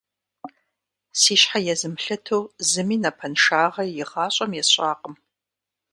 [1.19, 5.15] Си щхьэ езмылъыту зыми напэншагъэ игъащӀэм есщӀакъым.